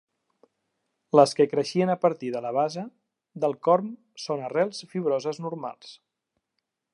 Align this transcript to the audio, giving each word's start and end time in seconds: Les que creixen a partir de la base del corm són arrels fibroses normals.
Les 1.17 1.33
que 1.39 1.45
creixen 1.51 1.91
a 1.93 1.97
partir 2.05 2.31
de 2.35 2.41
la 2.45 2.53
base 2.57 2.85
del 3.45 3.53
corm 3.69 3.93
són 4.25 4.43
arrels 4.49 4.81
fibroses 4.95 5.43
normals. 5.49 5.93